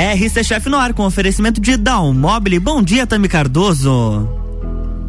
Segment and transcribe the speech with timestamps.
[0.00, 2.58] É, Rista Chef no ar com oferecimento de Down Mobile.
[2.58, 4.26] Bom dia, Tami Cardoso.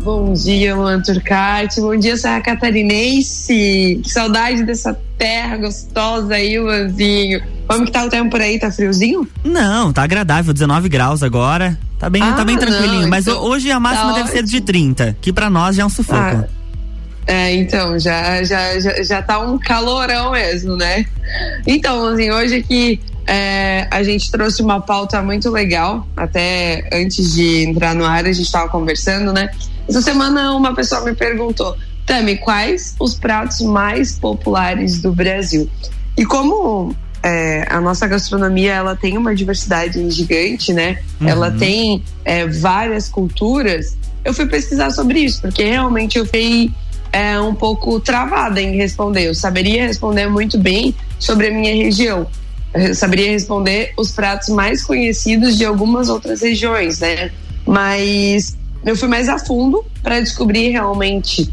[0.03, 1.79] Bom dia, Luan Turcati.
[1.79, 4.01] Bom dia, Serra Catarinense.
[4.03, 7.41] Que saudade dessa terra gostosa aí, Luanzinho.
[7.69, 8.59] Como que tá o tempo por aí?
[8.59, 9.25] Tá friozinho?
[9.45, 11.79] Não, tá agradável, 19 graus agora.
[11.97, 13.03] Tá bem, ah, tá bem ah, tranquilinho.
[13.03, 14.39] Não, mas então, hoje a máxima tá deve ótimo.
[14.39, 16.19] ser de 30, que para nós já é um sufoco.
[16.19, 16.47] Ah,
[17.27, 21.05] é, então, já, já, já, já tá um calorão mesmo, né?
[21.65, 26.07] Então, assim, hoje aqui é, a gente trouxe uma pauta muito legal.
[26.15, 29.49] Até antes de entrar no ar, a gente estava conversando, né?
[29.87, 35.69] Essa semana uma pessoa me perguntou, Tami, quais os pratos mais populares do Brasil?
[36.17, 40.99] E como é, a nossa gastronomia ela tem uma diversidade gigante, né?
[41.19, 41.29] Uhum.
[41.29, 43.97] Ela tem é, várias culturas.
[44.25, 46.71] Eu fui pesquisar sobre isso, porque realmente eu fiquei
[47.11, 49.27] é, um pouco travada em responder.
[49.27, 52.27] Eu saberia responder muito bem sobre a minha região.
[52.73, 57.31] Eu saberia responder os pratos mais conhecidos de algumas outras regiões, né?
[57.65, 61.51] Mas eu fui mais a fundo para descobrir realmente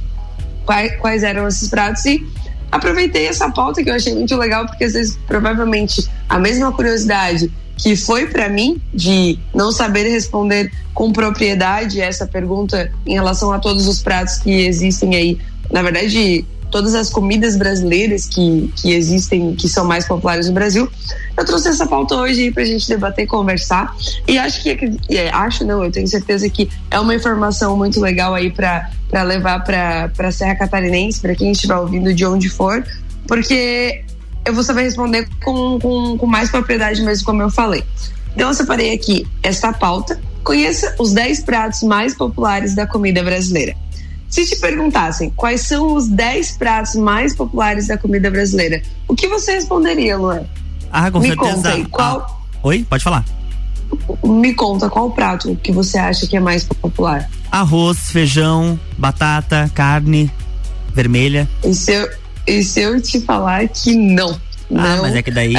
[0.65, 2.25] quais, quais eram esses pratos e
[2.70, 7.50] aproveitei essa pauta que eu achei muito legal, porque às vezes provavelmente a mesma curiosidade
[7.77, 13.59] que foi para mim de não saber responder com propriedade essa pergunta em relação a
[13.59, 15.39] todos os pratos que existem aí.
[15.71, 20.89] Na verdade, todas as comidas brasileiras que, que existem, que são mais populares no Brasil.
[21.37, 23.95] Eu trouxe essa pauta hoje aí pra gente debater e conversar.
[24.27, 24.71] E acho que,
[25.11, 29.65] é, acho não, eu tenho certeza que é uma informação muito legal aí para levar
[29.65, 32.85] para Serra Catarinense, para quem estiver ouvindo de onde for,
[33.27, 34.05] porque
[34.45, 37.85] eu vou saber responder com, com, com mais propriedade mesmo, como eu falei.
[38.35, 40.21] Então eu separei aqui esta pauta.
[40.43, 43.77] Conheça os 10 pratos mais populares da comida brasileira.
[44.29, 49.27] Se te perguntassem quais são os 10 pratos mais populares da comida brasileira, o que
[49.27, 50.45] você responderia, Luan?
[50.93, 51.55] Ah, com Me certeza.
[51.55, 52.21] Conta aí, qual...
[52.21, 53.25] Ah, oi, pode falar.
[54.23, 57.29] Me conta qual prato que você acha que é mais popular?
[57.51, 60.31] Arroz, feijão, batata, carne
[60.93, 61.49] vermelha.
[61.65, 62.10] E se eu,
[62.47, 64.39] e se eu te falar que não?
[64.75, 65.03] Ah, não.
[65.03, 65.55] mas é que daí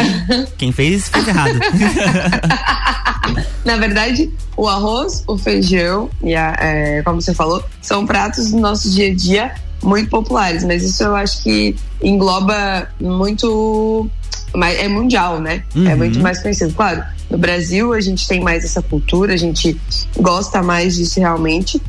[0.57, 1.59] quem fez fez errado.
[3.65, 8.59] Na verdade, o arroz, o feijão e a, é, como você falou, são pratos do
[8.59, 14.09] nosso dia a dia muito populares, mas isso eu acho que engloba muito
[14.53, 15.63] é mundial, né?
[15.75, 15.89] É uhum.
[15.89, 16.73] É muito mais conhecido.
[16.73, 19.79] Claro, no Brasil a gente tem mais essa cultura, a gente
[20.17, 21.81] gosta mais disso realmente.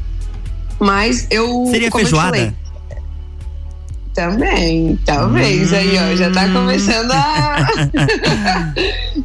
[0.79, 1.67] Mas eu.
[1.71, 2.55] Seria feijoada?
[4.15, 5.73] Também, talvez.
[5.73, 5.77] Hum.
[5.77, 7.67] Aí, ó, já tá começando a.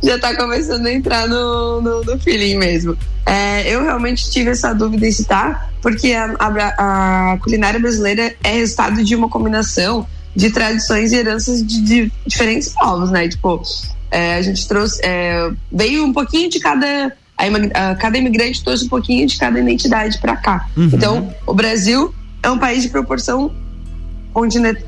[0.04, 2.96] já tá começando a entrar no, no, no feeling mesmo.
[3.26, 8.52] É, eu realmente tive essa dúvida em citar, porque a, a, a, culinária brasileira é
[8.52, 13.28] resultado de uma combinação de tradições e heranças de, de diferentes povos, né?
[13.28, 13.64] Tipo,
[14.12, 15.02] é, a gente trouxe.
[15.04, 17.12] É, veio um pouquinho de cada.
[17.38, 20.70] A, cada imigrante trouxe um pouquinho de cada identidade para cá.
[20.78, 20.92] Uhum.
[20.94, 22.14] Então, o Brasil
[22.44, 23.52] é um país de proporção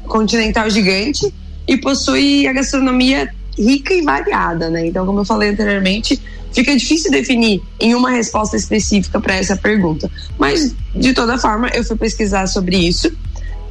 [0.06, 1.34] continental gigante
[1.68, 4.86] e possui a gastronomia rica e variada, né?
[4.86, 6.22] Então, como eu falei anteriormente,
[6.54, 10.12] fica difícil definir em uma resposta específica para essa pergunta.
[10.38, 13.12] Mas, de toda forma, eu fui pesquisar sobre isso.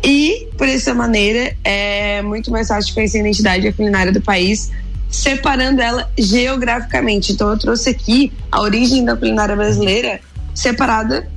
[0.02, 4.70] E, por essa maneira, é muito mais fácil conhecer a identidade culinária do país,
[5.10, 7.32] separando ela geograficamente.
[7.32, 10.20] Então, eu trouxe aqui a origem da culinária brasileira
[10.54, 11.28] separada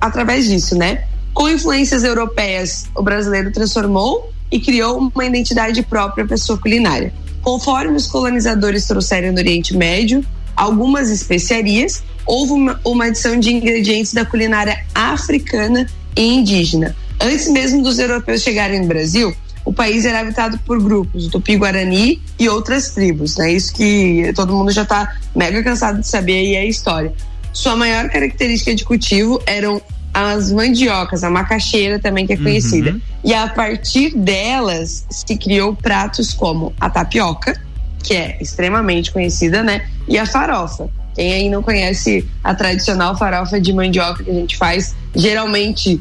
[0.00, 1.04] através disso, né?
[1.34, 7.12] Com influências europeias, o brasileiro transformou e criou uma identidade própria para sua culinária.
[7.40, 14.12] Conforme os colonizadores trouxeram do Oriente Médio algumas especiarias, houve uma, uma adição de ingredientes
[14.12, 16.94] da culinária africana e indígena.
[17.20, 22.48] Antes mesmo dos europeus chegarem no Brasil, o país era habitado por grupos, Tupi-Guarani e
[22.48, 23.38] outras tribos.
[23.38, 23.52] É né?
[23.52, 27.12] isso que todo mundo já está mega cansado de saber e é a história.
[27.52, 29.80] Sua maior característica de cultivo eram
[30.12, 32.90] as mandiocas, a macaxeira também que é conhecida.
[32.90, 33.00] Uhum.
[33.24, 37.58] E a partir delas se criou pratos como a tapioca,
[38.02, 39.86] que é extremamente conhecida, né?
[40.06, 40.88] E a farofa.
[41.14, 46.00] Quem aí não conhece a tradicional farofa de mandioca que a gente faz, geralmente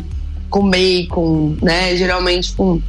[0.50, 1.95] com bacon, né?
[1.95, 2.81] Geralmente com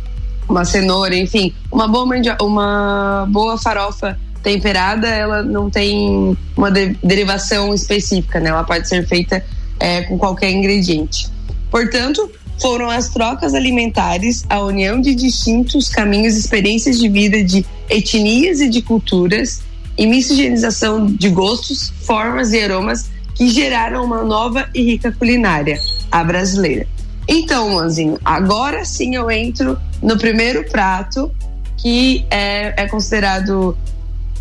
[0.49, 6.97] uma cenoura, enfim, uma boa mandioca, uma boa farofa temperada, ela não tem uma de
[7.03, 8.51] derivação específica, né?
[8.51, 9.45] Ela pode ser feita
[9.83, 11.29] é, com qualquer ingrediente.
[11.69, 12.31] Portanto,
[12.61, 18.69] foram as trocas alimentares, a união de distintos caminhos experiências de vida de etnias e
[18.69, 19.63] de culturas
[19.99, 25.77] e miscigenação de gostos, formas e aromas que geraram uma nova e rica culinária,
[26.13, 26.87] a brasileira.
[27.27, 31.33] Então, Lanzinho, agora sim eu entro no primeiro prato
[31.77, 33.77] que é, é considerado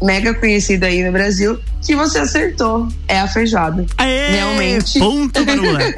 [0.02, 2.88] mega conhecida aí no Brasil, que você acertou.
[3.08, 3.86] É a feijoada.
[3.98, 5.00] Aê, Realmente.
[5.00, 5.80] Ponto, Bruna.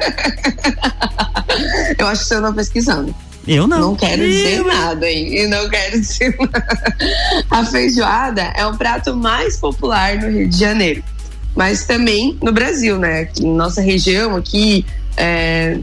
[1.98, 3.14] Eu acho que você não pesquisando.
[3.46, 3.80] Eu não.
[3.80, 5.34] Não quero dizer nada, hein?
[5.34, 6.96] Eu não quero dizer nada.
[7.50, 11.04] A feijoada é o prato mais popular no Rio de Janeiro,
[11.54, 13.28] mas também no Brasil, né?
[13.38, 14.84] Em nossa região aqui,
[15.16, 15.78] é,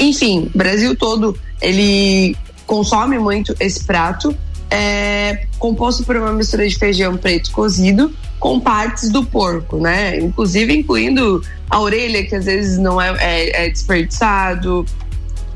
[0.00, 2.36] enfim, Brasil todo, ele
[2.66, 4.36] consome muito esse prato
[4.70, 10.18] é composto por uma mistura de feijão preto cozido com partes do porco, né?
[10.18, 14.84] Inclusive incluindo a orelha, que às vezes não é, é, é desperdiçado,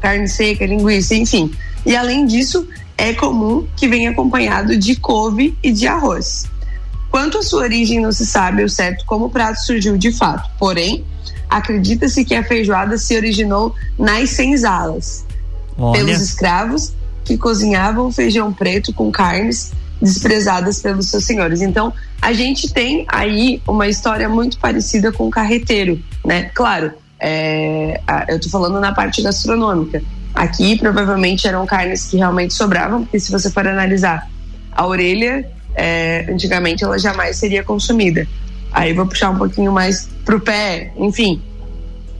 [0.01, 1.53] carne seca, linguiça, enfim.
[1.85, 2.67] E além disso,
[2.97, 6.47] é comum que venha acompanhado de couve e de arroz.
[7.11, 10.49] Quanto à sua origem, não se sabe o certo como o prato surgiu de fato.
[10.59, 11.05] Porém,
[11.49, 15.27] acredita-se que a feijoada se originou nas senzalas,
[15.77, 15.99] Olha.
[15.99, 16.93] pelos escravos
[17.31, 19.73] que cozinhavam feijão preto com carnes
[20.03, 21.61] desprezadas pelos seus senhores.
[21.61, 26.51] Então, a gente tem aí uma história muito parecida com o carreteiro, né?
[26.53, 30.03] Claro, é, eu estou falando na parte gastronômica.
[30.35, 34.29] Aqui, provavelmente, eram carnes que realmente sobravam, porque se você for analisar
[34.73, 38.27] a orelha, é, antigamente ela jamais seria consumida.
[38.73, 41.41] Aí vou puxar um pouquinho mais pro pé, enfim.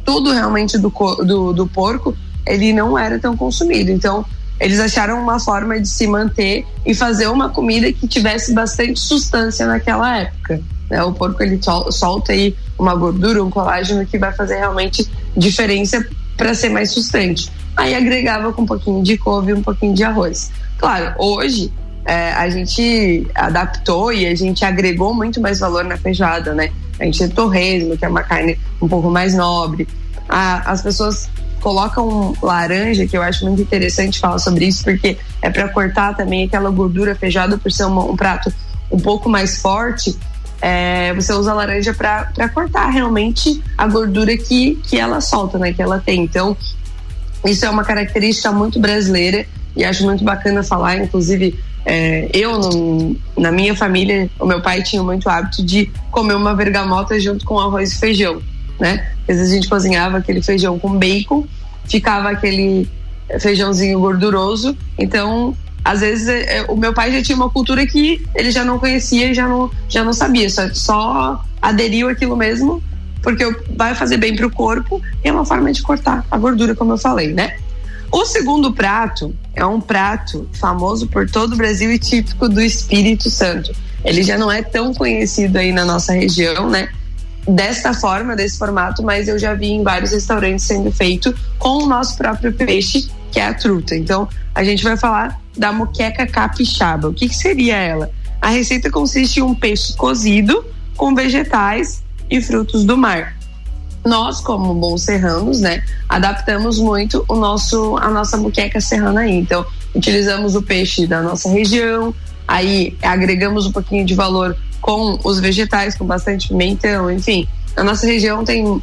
[0.05, 0.93] Tudo realmente do,
[1.25, 2.17] do, do porco,
[2.47, 3.91] ele não era tão consumido.
[3.91, 4.25] Então,
[4.61, 9.67] eles acharam uma forma de se manter e fazer uma comida que tivesse bastante sustância
[9.67, 10.61] naquela época.
[10.91, 11.03] Né?
[11.03, 11.59] O porco ele
[11.91, 17.51] solta aí uma gordura, um colágeno que vai fazer realmente diferença para ser mais sustante.
[17.77, 20.51] Aí agregava com um pouquinho de couve e um pouquinho de arroz.
[20.77, 21.73] Claro, hoje
[22.05, 26.71] é, a gente adaptou e a gente agregou muito mais valor na feijoada, né?
[26.99, 29.89] A gente tem torresmo, que é uma carne um pouco mais nobre.
[30.29, 31.31] A, as pessoas
[31.61, 36.45] colocam laranja, que eu acho muito interessante falar sobre isso, porque é para cortar também
[36.45, 38.53] aquela gordura feijoada por ser um, um prato
[38.91, 40.17] um pouco mais forte.
[40.61, 45.73] É, você usa a laranja para cortar realmente a gordura que, que ela solta, né?
[45.73, 46.23] Que ela tem.
[46.23, 46.57] Então,
[47.45, 50.97] isso é uma característica muito brasileira e acho muito bacana falar.
[50.99, 56.35] Inclusive, é, eu, no, na minha família, o meu pai tinha muito hábito de comer
[56.35, 58.43] uma vergamota junto com arroz e feijão
[58.81, 59.07] né?
[59.29, 61.47] Às vezes a gente cozinhava aquele feijão com bacon,
[61.85, 62.89] ficava aquele
[63.39, 64.77] feijãozinho gorduroso.
[64.99, 65.55] Então,
[65.85, 68.79] às vezes é, é, o meu pai já tinha uma cultura que ele já não
[68.79, 72.83] conhecia já não, já não sabia, só, só aderiu aquilo mesmo,
[73.23, 73.45] porque
[73.77, 76.93] vai fazer bem para o corpo e é uma forma de cortar a gordura, como
[76.93, 77.57] eu falei, né?
[78.13, 83.31] O segundo prato é um prato famoso por todo o Brasil e típico do Espírito
[83.31, 83.73] Santo.
[84.05, 86.89] Ele já não é tão conhecido aí na nossa região, né?
[87.55, 91.87] Desta forma, desse formato, mas eu já vi em vários restaurantes sendo feito com o
[91.87, 93.97] nosso próprio peixe, que é a truta.
[93.97, 97.09] Então, a gente vai falar da moqueca capixaba.
[97.09, 98.11] O que, que seria ela?
[98.41, 100.65] A receita consiste em um peixe cozido
[100.97, 103.37] com vegetais e frutos do mar.
[104.05, 109.37] Nós, como bons serranos, né, adaptamos muito o nosso, a nossa moqueca serrana aí.
[109.37, 112.15] Então, utilizamos o peixe da nossa região,
[112.49, 117.47] aí agregamos um pouquinho de valor com os vegetais, com bastante pimentão, enfim.
[117.77, 118.83] A nossa região tem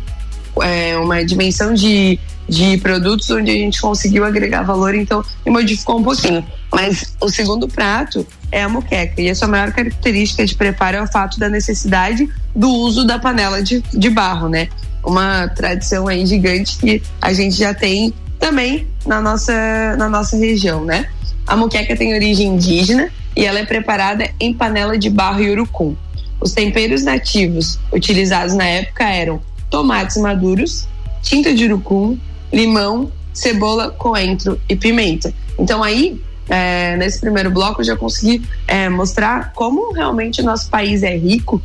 [0.62, 6.00] é, uma dimensão de, de produtos onde a gente conseguiu agregar valor, então e modificou
[6.00, 6.46] um pouquinho.
[6.72, 11.04] Mas o segundo prato é a moqueca, e a sua maior característica de preparo é
[11.04, 14.70] o fato da necessidade do uso da panela de, de barro, né?
[15.04, 20.84] Uma tradição aí gigante que a gente já tem também na nossa, na nossa região,
[20.84, 21.08] né?
[21.46, 25.96] A moqueca tem origem indígena e ela é preparada em panela de barro e urucum.
[26.42, 29.40] Os temperos nativos utilizados na época eram
[29.70, 30.88] tomates maduros,
[31.22, 32.18] tinta de urucum,
[32.52, 35.32] limão, cebola, coentro e pimenta.
[35.60, 40.68] Então aí, é, nesse primeiro bloco, eu já consegui é, mostrar como realmente o nosso
[40.72, 41.62] país é rico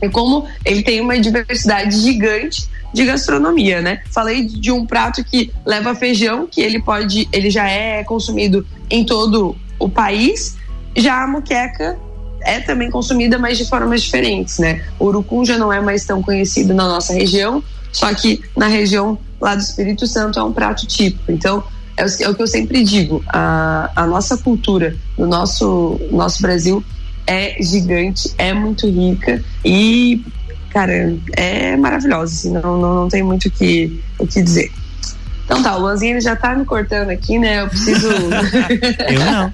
[0.00, 4.00] e como ele tem uma diversidade gigante de gastronomia, né?
[4.10, 9.04] Falei de um prato que leva feijão, que ele pode, ele já é consumido em
[9.04, 10.56] todo o país.
[10.96, 11.98] Já a muqueca
[12.42, 14.82] é também consumida, mas de formas diferentes, né?
[14.98, 19.18] O urucum já não é mais tão conhecido na nossa região, só que na região
[19.40, 21.30] lá do Espírito Santo é um prato típico.
[21.30, 21.62] Então,
[21.96, 26.42] é o, é o que eu sempre digo, a, a nossa cultura no nosso, nosso
[26.42, 26.82] Brasil
[27.26, 30.24] é gigante, é muito rica e
[30.72, 34.72] cara, é maravilhosa, assim, não, não, não tem muito o que, o que dizer.
[35.44, 37.62] Então tá, o Luanzinho já tá me cortando aqui, né?
[37.62, 38.08] Eu preciso
[39.08, 39.52] Eu não.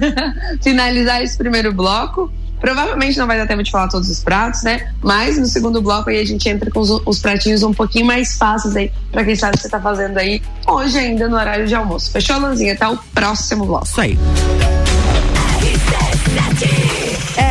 [0.62, 2.32] finalizar esse primeiro bloco.
[2.60, 4.92] Provavelmente não vai dar tempo de falar todos os pratos, né?
[5.02, 8.36] Mas no segundo bloco aí a gente entra com os, os pratinhos um pouquinho mais
[8.36, 11.66] fáceis aí, pra quem sabe o que você tá fazendo aí hoje ainda no horário
[11.66, 12.10] de almoço.
[12.10, 12.74] Fechou, Luanzinho?
[12.74, 13.86] Até o próximo bloco.
[13.86, 14.18] Isso aí.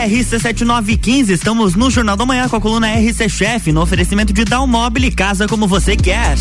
[0.09, 5.11] RC7915, estamos no Jornal da Manhã com a coluna RC Chef, no oferecimento de Dalmobile
[5.11, 6.35] Casa como você quer.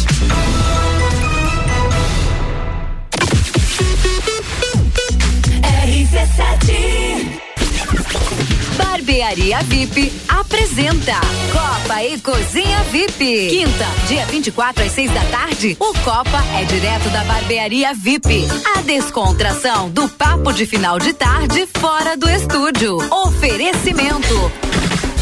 [9.09, 11.15] Barbearia VIP apresenta
[11.51, 13.49] Copa e Cozinha VIP.
[13.49, 18.47] Quinta, dia 24 às 6 da tarde, o Copa é direto da Barbearia VIP.
[18.77, 22.99] A descontração do papo de final de tarde fora do estúdio.
[23.11, 24.53] Oferecimento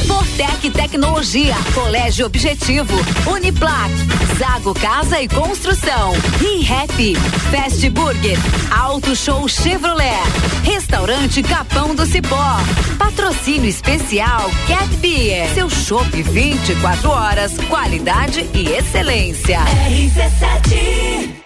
[0.07, 2.95] Fortec Tecnologia, Colégio Objetivo,
[3.27, 3.91] Uniplac,
[4.39, 7.15] Zago Casa e Construção, ReHap,
[7.51, 8.39] Fast Burger,
[8.71, 10.23] Auto Show Chevrolet,
[10.63, 12.57] Restaurante Capão do Cipó,
[12.99, 19.61] Patrocínio Especial Cat Beer, seu chopp 24 horas, qualidade e excelência.
[19.89, 21.46] RC7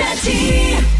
[0.00, 0.99] Versace.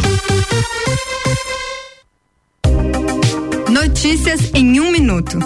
[4.03, 5.37] Notícias em um minuto.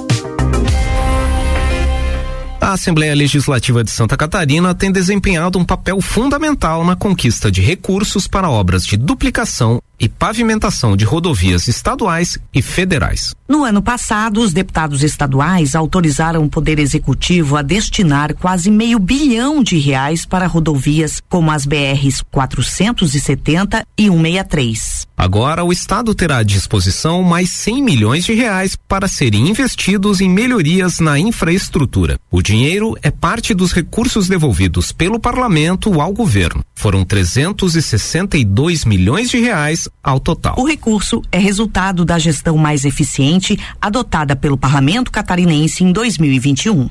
[2.61, 8.29] A Assembleia Legislativa de Santa Catarina tem desempenhado um papel fundamental na conquista de recursos
[8.29, 13.33] para obras de duplicação e pavimentação de rodovias estaduais e federais.
[13.47, 19.61] No ano passado, os deputados estaduais autorizaram o Poder Executivo a destinar quase meio bilhão
[19.61, 25.07] de reais para rodovias como as BRs 470 e 163.
[25.17, 30.29] Agora, o Estado terá à disposição mais 100 milhões de reais para serem investidos em
[30.29, 32.19] melhorias na infraestrutura.
[32.29, 36.63] O dinheiro é parte dos recursos devolvidos pelo parlamento ao governo.
[36.75, 40.55] Foram 362 milhões de reais ao total.
[40.57, 46.89] O recurso é resultado da gestão mais eficiente adotada pelo Parlamento catarinense em 2021.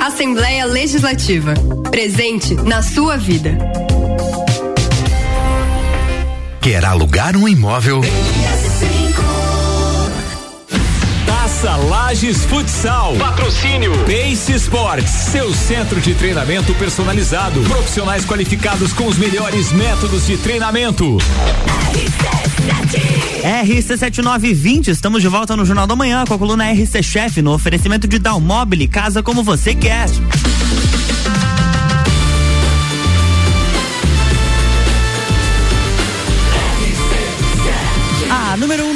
[0.00, 1.54] Assembleia Legislativa.
[1.90, 3.56] Presente na sua vida.
[6.60, 8.02] Quer alugar um imóvel?
[11.60, 13.16] Força Lages Futsal.
[13.16, 17.60] Patrocínio Pace Sports, seu centro de treinamento personalizado.
[17.64, 21.18] Profissionais qualificados com os melhores métodos de treinamento.
[23.42, 28.08] RC7920, estamos de volta no Jornal da Manhã com a coluna RC Chef no oferecimento
[28.08, 30.08] de Dalmobile, casa como você quer.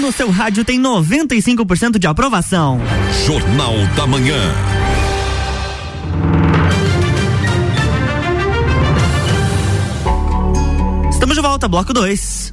[0.04, 2.78] No seu rádio tem 95% de aprovação.
[3.24, 4.36] Jornal da Manhã.
[11.10, 12.52] Estamos de volta, bloco 2.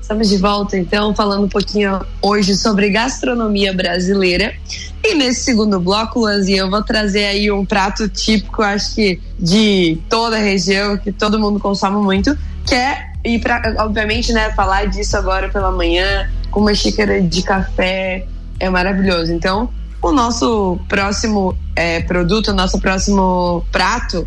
[0.00, 4.54] Estamos de volta, então, falando um pouquinho hoje sobre gastronomia brasileira.
[5.02, 9.98] E nesse segundo bloco, Lanzinha, eu vou trazer aí um prato típico, acho que de
[10.08, 14.86] toda a região, que todo mundo consome muito, que é, e pra, obviamente, né, falar
[14.86, 18.26] disso agora pela manhã, com uma xícara de café,
[18.60, 19.32] é maravilhoso.
[19.32, 19.68] Então,
[20.00, 24.26] o nosso próximo é, produto, o nosso próximo prato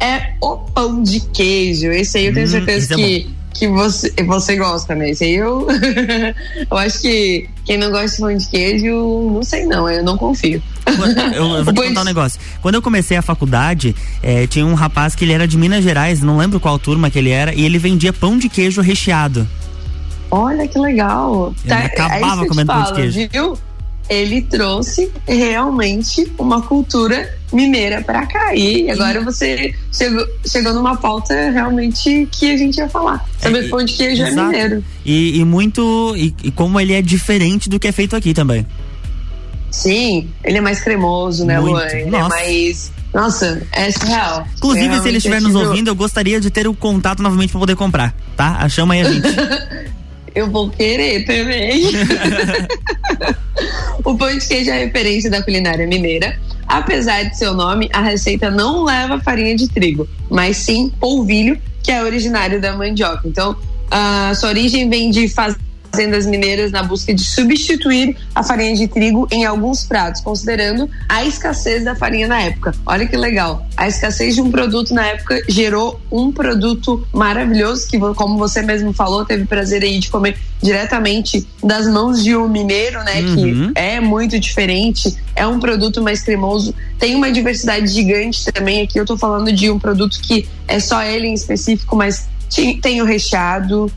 [0.00, 1.90] é o pão de queijo.
[1.90, 3.28] Esse aí eu tenho hum, certeza que.
[3.36, 5.10] É que você, você gosta, né?
[5.10, 5.66] Esse aí eu,
[6.70, 10.16] eu acho que quem não gosta de pão de queijo, não sei não, eu não
[10.16, 10.62] confio.
[11.34, 12.40] Eu, eu vou te contar um negócio.
[12.60, 16.20] Quando eu comecei a faculdade, eh, tinha um rapaz que ele era de Minas Gerais,
[16.20, 19.46] não lembro qual turma que ele era, e ele vendia pão de queijo recheado.
[20.30, 21.54] Olha que legal.
[21.64, 23.28] Ele tá, acabava é comendo falo, pão de queijo.
[23.32, 23.58] Viu?
[24.08, 28.54] Ele trouxe realmente uma cultura mineira para cá.
[28.54, 33.24] E agora você chegou, chegou numa pauta realmente que a gente ia falar.
[33.38, 34.84] Saber é, pão de queijo é mineiro.
[35.04, 36.14] E, e muito.
[36.16, 38.66] E, e, como ele é diferente do que é feito aqui também.
[39.70, 41.86] Sim, ele é mais cremoso, né, Luan?
[41.86, 42.92] Ele é mais.
[43.12, 44.46] Nossa, é surreal.
[44.56, 47.60] Inclusive, é se ele estiver nos ouvindo, eu gostaria de ter o contato novamente para
[47.60, 48.68] poder comprar, tá?
[48.68, 49.28] Chama aí a gente.
[50.34, 51.84] eu vou querer também.
[54.04, 56.38] o pão de queijo é a referência da culinária mineira
[56.70, 61.90] Apesar de seu nome, a receita não leva farinha de trigo, mas sim polvilho, que
[61.90, 63.26] é originário da mandioca.
[63.26, 63.56] Então,
[63.90, 65.58] a sua origem vem de fazer
[65.90, 71.24] fazendas mineiras na busca de substituir a farinha de trigo em alguns pratos, considerando a
[71.24, 72.74] escassez da farinha na época.
[72.86, 73.66] Olha que legal.
[73.76, 78.92] A escassez de um produto na época gerou um produto maravilhoso que, como você mesmo
[78.92, 83.20] falou, teve prazer aí de comer diretamente das mãos de um mineiro, né?
[83.20, 83.72] Uhum.
[83.72, 88.82] Que é muito diferente, é um produto mais cremoso, tem uma diversidade gigante também.
[88.82, 92.28] Aqui eu tô falando de um produto que é só ele em específico, mas
[92.82, 93.90] tem o recheado,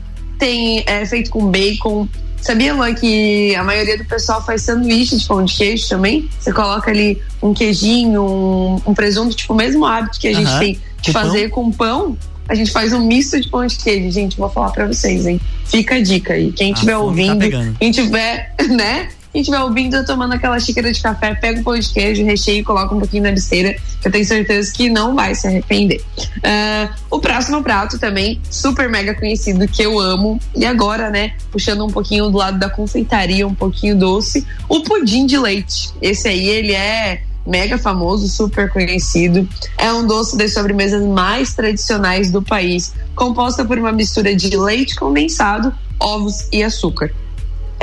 [0.44, 2.06] tem é, feito com bacon.
[2.42, 6.28] Sabia, Luan, que a maioria do pessoal faz sanduíche de pão de queijo também?
[6.38, 10.58] Você coloca ali um queijinho, um, um presunto, tipo o mesmo hábito que a gente
[10.58, 11.64] tem de com fazer pão?
[11.64, 12.18] com pão.
[12.46, 14.36] A gente faz um misto de pão de queijo, gente.
[14.36, 15.40] Vou falar pra vocês, hein?
[15.64, 16.52] Fica a dica aí.
[16.52, 19.08] Quem estiver tá ouvindo, tá quem tiver, né?
[19.34, 22.62] Quem estiver ouvindo, tomando aquela xícara de café, pega um pão de queijo, recheia e
[22.62, 26.00] coloca um pouquinho na que eu tenho certeza que não vai se arrepender.
[26.36, 31.84] Uh, o próximo prato também, super mega conhecido, que eu amo, e agora, né, puxando
[31.84, 35.90] um pouquinho do lado da confeitaria, um pouquinho doce, o pudim de leite.
[36.00, 39.48] Esse aí, ele é mega famoso, super conhecido.
[39.76, 44.94] É um doce das sobremesas mais tradicionais do país, composta por uma mistura de leite
[44.94, 47.12] condensado, ovos e açúcar.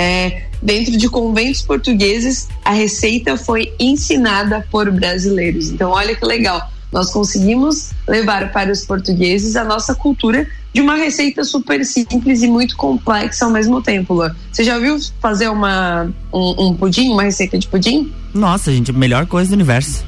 [0.01, 5.69] É, dentro de conventos portugueses, a receita foi ensinada por brasileiros.
[5.69, 6.71] Então, olha que legal.
[6.91, 12.47] Nós conseguimos levar para os portugueses a nossa cultura de uma receita super simples e
[12.47, 14.35] muito complexa ao mesmo tempo, Lua.
[14.51, 18.11] Você já viu fazer uma, um, um pudim, uma receita de pudim?
[18.33, 20.03] Nossa, gente, melhor coisa do universo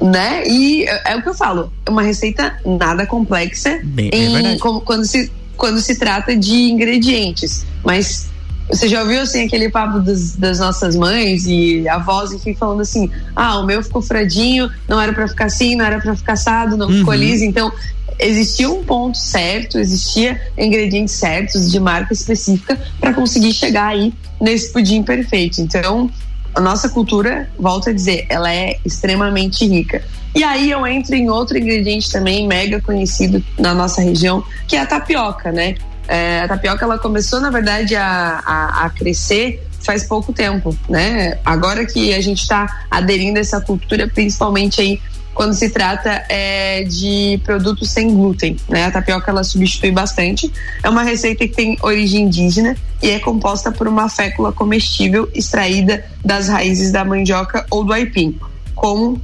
[0.00, 0.46] né?
[0.46, 4.54] E é, é o que eu falo, é uma receita nada complexa Bem, é em,
[4.54, 7.64] é quando, se, quando se trata de ingredientes.
[7.82, 8.28] Mas
[8.68, 13.10] você já ouviu assim aquele papo das, das, nossas mães e avós enfim falando assim:
[13.36, 16.76] "Ah, o meu ficou fradinho, não era para ficar assim, não era para ficar assado,
[16.76, 16.98] não uhum.
[16.98, 17.44] ficou liso".
[17.44, 17.70] Então,
[18.18, 24.72] existia um ponto certo, existia ingredientes certos de marca específica para conseguir chegar aí nesse
[24.72, 25.60] pudim perfeito.
[25.60, 26.10] Então,
[26.54, 30.02] a nossa cultura, volto a dizer, ela é extremamente rica.
[30.34, 34.80] E aí eu entro em outro ingrediente também mega conhecido na nossa região, que é
[34.80, 35.76] a tapioca, né?
[36.06, 41.38] É, a tapioca ela começou, na verdade, a, a, a, crescer faz pouco tempo, né?
[41.44, 45.00] Agora que a gente está aderindo a essa cultura, principalmente aí
[45.34, 48.84] quando se trata é, de produtos sem glúten, né?
[48.84, 50.50] A tapioca ela substitui bastante.
[50.82, 56.04] É uma receita que tem origem indígena e é composta por uma fécula comestível extraída
[56.24, 58.38] das raízes da mandioca ou do aipim,
[58.74, 59.20] como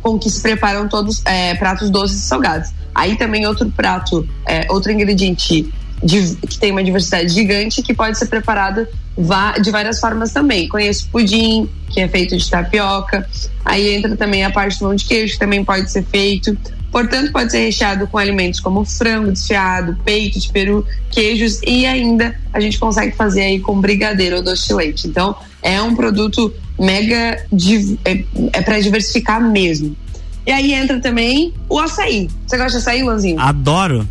[0.00, 2.70] com que se preparam todos é, pratos doces e salgados.
[2.94, 8.18] Aí também outro prato, é, outro ingrediente de, que tem uma diversidade gigante que pode
[8.18, 8.88] ser preparada
[9.60, 10.68] de várias formas também.
[10.68, 13.28] Conheço pudim, que é feito de tapioca.
[13.64, 16.56] Aí entra também a parte do pão de queijo, que também pode ser feito.
[16.90, 22.34] Portanto, pode ser recheado com alimentos como frango desfiado, peito de peru, queijos e ainda
[22.52, 25.06] a gente consegue fazer aí com brigadeiro ou doce de leite.
[25.06, 27.44] Então, é um produto mega
[28.04, 29.94] é, é para diversificar mesmo.
[30.46, 32.30] E aí entra também o açaí.
[32.46, 33.38] Você gosta de açaí, Lanzinho?
[33.38, 34.08] Adoro.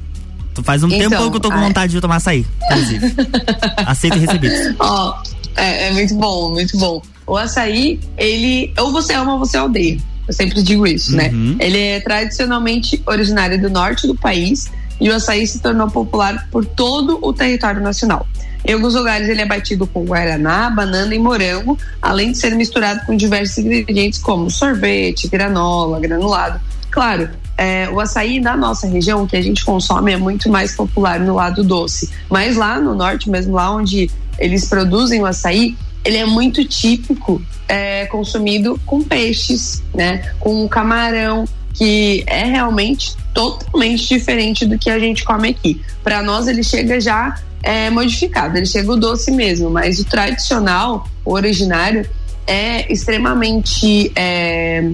[0.63, 3.15] Faz um então, tempo que eu tô com vontade de tomar açaí, inclusive.
[3.85, 4.75] Aceito recebido.
[4.79, 5.21] Ó,
[5.55, 7.01] é, é muito bom, muito bom.
[7.25, 9.97] O açaí, ele ou você ama ou você odeia.
[10.27, 11.29] Eu sempre digo isso, né?
[11.29, 11.55] uhum.
[11.57, 11.65] né?
[11.65, 16.65] Ele é tradicionalmente originário do norte do país e o açaí se tornou popular por
[16.65, 18.27] todo o território nacional.
[18.65, 23.05] Em alguns lugares ele é batido com guaraná, banana e morango, além de ser misturado
[23.05, 26.59] com diversos ingredientes como sorvete, granola, granulado.
[26.91, 31.19] Claro, é, o açaí da nossa região, que a gente consome, é muito mais popular
[31.19, 32.09] no lado doce.
[32.29, 37.41] Mas lá no norte, mesmo lá onde eles produzem o açaí, ele é muito típico
[37.67, 40.31] é, consumido com peixes, né?
[40.39, 45.81] Com camarão, que é realmente totalmente diferente do que a gente come aqui.
[46.03, 51.07] Para nós ele chega já é, modificado, ele chega o doce mesmo, mas o tradicional,
[51.25, 52.07] o originário,
[52.45, 54.89] é extremamente é,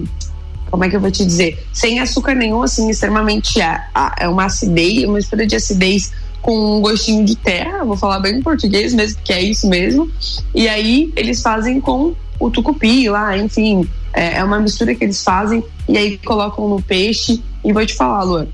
[0.74, 1.64] como é que eu vou te dizer?
[1.72, 6.10] Sem açúcar nenhum, assim, extremamente é uma acidez, uma mistura de acidez
[6.42, 10.10] com um gostinho de terra, vou falar bem em português mesmo, que é isso mesmo.
[10.52, 15.22] E aí eles fazem com o tucupi lá, enfim, é, é uma mistura que eles
[15.22, 17.40] fazem e aí colocam no peixe.
[17.64, 18.48] E vou te falar, Luan,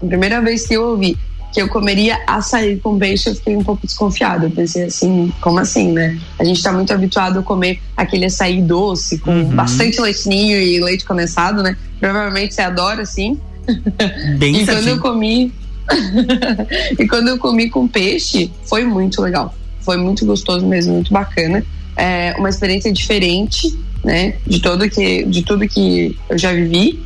[0.00, 1.18] a primeira vez que eu ouvi
[1.52, 4.46] que eu comeria açaí com peixe, eu fiquei um pouco desconfiada.
[4.46, 6.18] Eu pensei assim, como assim, né?
[6.38, 9.54] A gente tá muito habituado a comer aquele açaí doce, com uhum.
[9.54, 11.76] bastante leitinho e leite condensado, né?
[11.98, 13.38] Provavelmente você adora, assim.
[14.38, 15.52] Bem e quando eu comi,
[16.98, 19.54] e quando eu comi com peixe, foi muito legal.
[19.80, 21.64] Foi muito gostoso mesmo, muito bacana.
[21.96, 24.34] É uma experiência diferente, né?
[24.46, 27.02] De todo que, de tudo que eu já vivi.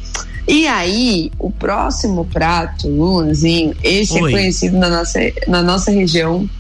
[0.50, 4.32] E aí, o próximo prato, Luanzinho, esse é Oi.
[4.32, 6.50] é conhecido na nossa, na nossa região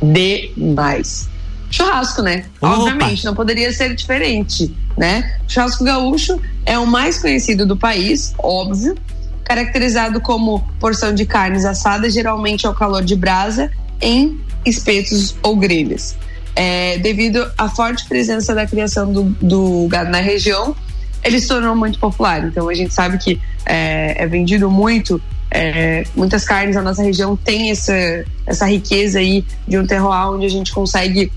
[0.00, 1.28] demais.
[1.68, 2.44] Churrasco, né?
[2.60, 2.78] Opa.
[2.78, 5.34] Obviamente, não poderia ser diferente, né?
[5.48, 8.94] churrasco gaúcho é o mais conhecido do país, óbvio,
[9.42, 13.68] caracterizado como porção de carnes assadas, geralmente ao calor de brasa,
[14.00, 16.16] em espetos ou grelhas.
[16.54, 20.76] É, devido à forte presença da criação do, do gado na região,
[21.22, 22.44] ele se tornou muito popular.
[22.44, 27.36] Então a gente sabe que é, é vendido muito, é, muitas carnes na nossa região
[27.36, 31.30] tem essa, essa riqueza aí de um terroir onde a gente consegue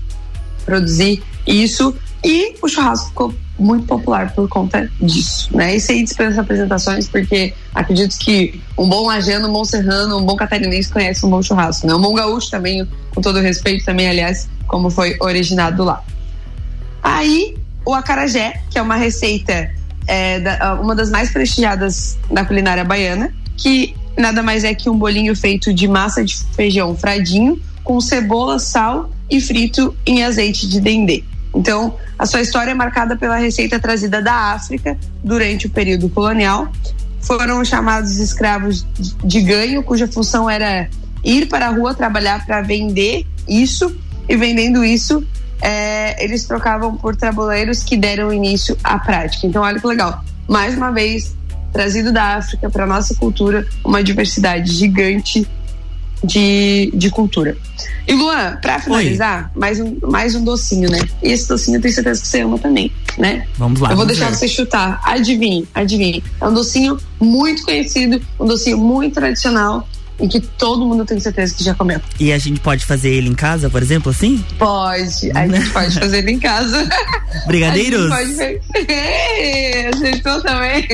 [0.64, 1.94] produzir isso.
[2.22, 5.76] E o churrasco ficou muito popular por conta disso, né?
[5.76, 10.34] Isso aí dispensa apresentações, porque acredito que um bom lajano, um bom serrano, um bom
[10.34, 11.94] catarinense conhece um bom churrasco, né?
[11.94, 16.02] Um bom gaúcho também, com todo respeito também, aliás, como foi originado lá.
[17.02, 19.70] Aí, o acarajé, que é uma receita,
[20.06, 24.96] é, da, uma das mais prestigiadas da culinária baiana, que nada mais é que um
[24.96, 30.80] bolinho feito de massa de feijão fradinho, com cebola, sal e frito em azeite de
[30.80, 31.24] dendê.
[31.54, 36.70] Então, a sua história é marcada pela receita trazida da África durante o período colonial.
[37.20, 38.86] Foram chamados escravos
[39.24, 40.88] de ganho, cuja função era
[41.22, 43.94] ir para a rua trabalhar para vender isso,
[44.28, 45.24] e vendendo isso,
[45.64, 49.46] é, eles trocavam por tabuleiros que deram início à prática.
[49.46, 50.22] Então, olha que legal.
[50.46, 51.34] Mais uma vez,
[51.72, 55.48] trazido da África para nossa cultura, uma diversidade gigante
[56.22, 57.56] de, de cultura.
[58.06, 61.00] E Luan, para finalizar, mais um, mais um docinho, né?
[61.22, 63.46] E esse docinho eu tenho certeza que você ama também, né?
[63.56, 63.90] Vamos lá.
[63.90, 64.36] Eu vou deixar ver.
[64.36, 65.00] você chutar.
[65.02, 66.22] Adivinhe, adivinhe.
[66.42, 69.88] É um docinho muito conhecido, um docinho muito tradicional
[70.20, 72.00] e que todo mundo tem certeza que já comeu.
[72.18, 74.44] E a gente pode fazer ele em casa, por exemplo, assim?
[74.58, 76.88] Pode, a gente pode fazer ele em casa.
[77.46, 78.12] Brigadeiros?
[78.12, 80.86] A gente pode acertou também.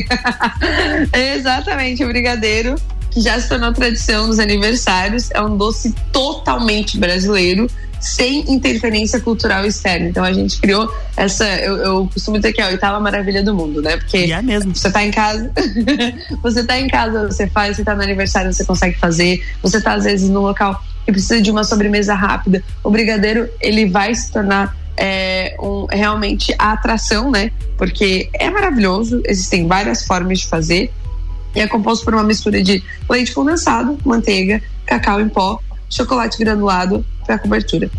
[1.36, 2.76] Exatamente, o brigadeiro
[3.10, 5.30] que já se tornou tradição nos aniversários.
[5.32, 7.68] É um doce totalmente brasileiro,
[8.00, 10.08] sem interferência cultural externa.
[10.08, 11.44] Então a gente criou essa.
[11.44, 13.96] Eu, eu costumo dizer que é a oitava maravilha do mundo, né?
[13.96, 14.74] Porque é mesmo.
[14.74, 15.50] você tá em casa,
[16.42, 19.92] você tá em casa, você faz, você tá no aniversário, você consegue fazer, você tá
[19.94, 22.62] às vezes no local que precisa de uma sobremesa rápida.
[22.82, 27.50] O brigadeiro, ele vai se tornar é, um, realmente a atração, né?
[27.76, 30.92] Porque é maravilhoso, existem várias formas de fazer
[31.54, 35.60] e é composto por uma mistura de leite condensado, manteiga, cacau em pó,
[35.90, 37.90] chocolate granulado para cobertura.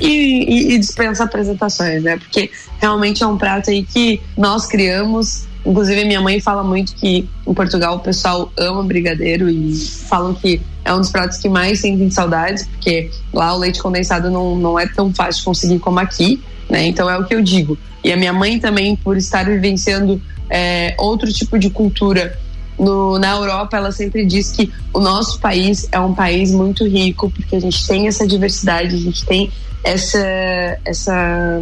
[0.00, 2.16] E, e, e, dispensa apresentações, né?
[2.16, 7.28] Porque realmente é um prato aí que nós criamos Inclusive, minha mãe fala muito que
[7.44, 11.80] em Portugal o pessoal ama brigadeiro e falam que é um dos pratos que mais
[11.80, 15.98] sentem saudades, porque lá o leite condensado não, não é tão fácil de conseguir como
[15.98, 16.86] aqui, né?
[16.86, 17.76] Então é o que eu digo.
[18.04, 22.38] E a minha mãe também, por estar vivenciando é, outro tipo de cultura
[22.78, 27.30] no, na Europa, ela sempre diz que o nosso país é um país muito rico,
[27.30, 29.50] porque a gente tem essa diversidade, a gente tem
[29.82, 31.60] essa, essa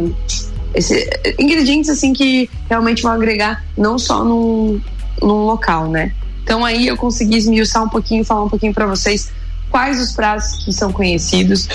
[0.73, 4.81] esse, ingredientes assim que realmente vão agregar não só num,
[5.21, 6.11] num local, né?
[6.43, 9.31] Então aí eu consegui esmiuçar um pouquinho, falar um pouquinho para vocês
[9.69, 11.67] quais os pratos que são conhecidos,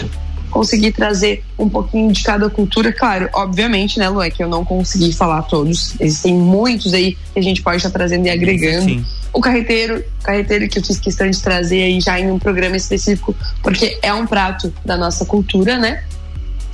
[0.50, 4.64] consegui trazer um pouquinho de cada cultura, claro, obviamente, né, Lu, é que eu não
[4.64, 8.84] consegui falar todos, existem muitos aí que a gente pode estar trazendo e agregando.
[8.84, 9.04] Sim.
[9.32, 13.34] O carreteiro, carreteiro que eu fiz questão de trazer aí já em um programa específico,
[13.62, 16.02] porque é um prato da nossa cultura, né?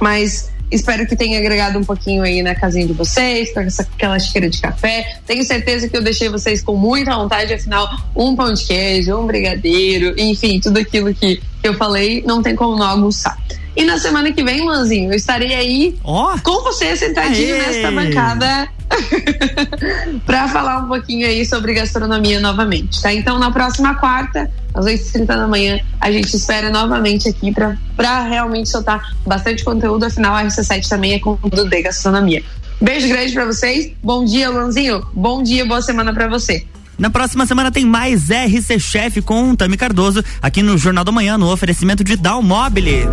[0.00, 4.18] Mas Espero que tenha agregado um pouquinho aí na casinha de vocês, com essa, aquela
[4.18, 5.18] xícara de café.
[5.24, 9.26] Tenho certeza que eu deixei vocês com muita vontade, afinal, um pão de queijo, um
[9.26, 13.38] brigadeiro, enfim, tudo aquilo que, que eu falei, não tem como não almoçar.
[13.76, 16.34] E na semana que vem, Lanzinho, eu estarei aí oh.
[16.42, 17.66] com você sentadinho Aê.
[17.66, 18.68] nesta bancada
[20.24, 23.12] para falar um pouquinho aí sobre gastronomia novamente, tá?
[23.12, 28.68] Então, na próxima quarta, às 8h30 da manhã, a gente espera novamente aqui para realmente
[28.68, 30.04] soltar bastante conteúdo.
[30.04, 32.42] Afinal, a RC7 também é conteúdo de gastronomia.
[32.80, 33.92] Beijo grande para vocês.
[34.02, 35.06] Bom dia, Lanzinho.
[35.12, 36.66] Bom dia, boa semana para você.
[36.98, 41.36] Na próxima semana tem mais RC Chef com Tami Cardoso aqui no Jornal da Manhã,
[41.36, 43.08] no oferecimento de Dalmobile.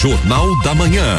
[0.00, 1.18] Jornal da Manhã.